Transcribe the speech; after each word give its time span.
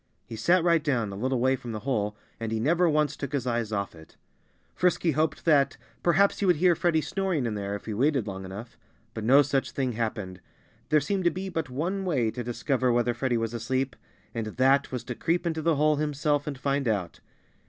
He 0.25 0.35
sat 0.35 0.63
right 0.63 0.83
down, 0.83 1.11
a 1.13 1.15
little 1.15 1.39
way 1.39 1.55
from 1.55 1.73
the 1.73 1.81
hole, 1.81 2.17
and 2.39 2.51
he 2.51 2.59
never 2.59 2.89
once 2.89 3.15
took 3.15 3.33
his 3.33 3.45
eyes 3.45 3.71
off 3.71 3.93
it. 3.93 4.15
Frisky 4.73 5.11
hoped 5.11 5.45
that 5.45 5.77
perhaps 6.01 6.39
he 6.39 6.45
would 6.47 6.55
hear 6.55 6.73
Freddie 6.73 7.01
snoring 7.01 7.45
in 7.45 7.53
there, 7.53 7.75
if 7.75 7.85
he 7.85 7.93
waited 7.93 8.25
long 8.25 8.43
enough. 8.43 8.79
But 9.13 9.23
no 9.25 9.43
such 9.43 9.69
thing 9.69 9.91
happened. 9.91 10.41
There 10.89 11.01
seemed 11.01 11.25
to 11.25 11.29
be 11.29 11.49
but 11.49 11.69
one 11.69 12.03
way 12.03 12.31
to 12.31 12.43
discover 12.43 12.91
whether 12.91 13.13
Freddie 13.13 13.37
was 13.37 13.53
asleep, 13.53 13.95
and 14.33 14.47
that 14.47 14.91
was 14.91 15.03
to 15.03 15.13
creep 15.13 15.45
into 15.45 15.61
the 15.61 15.75
hole 15.75 15.97
himself 15.97 16.47
and 16.47 16.57
find 16.57 16.87
out. 16.87 17.19